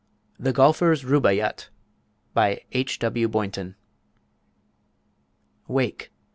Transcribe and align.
THE 0.39 0.51
GOLFER'S 0.51 1.03
RUBAIYAT 1.05 1.69
BY 2.33 2.61
H.W. 2.71 3.27
BOYNTON 3.27 3.75
Wake! 5.67 6.11